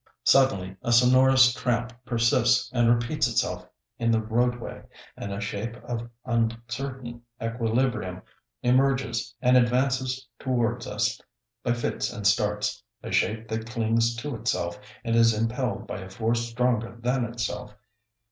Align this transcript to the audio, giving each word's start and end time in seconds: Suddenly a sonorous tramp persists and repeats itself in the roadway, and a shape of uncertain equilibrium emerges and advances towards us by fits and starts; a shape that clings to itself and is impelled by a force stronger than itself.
Suddenly 0.23 0.77
a 0.81 0.91
sonorous 0.91 1.53
tramp 1.53 1.93
persists 2.07 2.71
and 2.73 2.89
repeats 2.89 3.27
itself 3.27 3.69
in 3.99 4.09
the 4.09 4.19
roadway, 4.19 4.81
and 5.15 5.31
a 5.31 5.39
shape 5.39 5.75
of 5.83 6.09
uncertain 6.25 7.21
equilibrium 7.39 8.23
emerges 8.63 9.35
and 9.43 9.55
advances 9.55 10.27
towards 10.39 10.87
us 10.87 11.21
by 11.63 11.73
fits 11.73 12.11
and 12.11 12.25
starts; 12.25 12.81
a 13.03 13.11
shape 13.11 13.47
that 13.49 13.69
clings 13.69 14.15
to 14.15 14.33
itself 14.35 14.79
and 15.05 15.15
is 15.15 15.35
impelled 15.39 15.85
by 15.85 15.99
a 15.99 16.09
force 16.09 16.49
stronger 16.49 16.97
than 16.99 17.23
itself. 17.25 17.75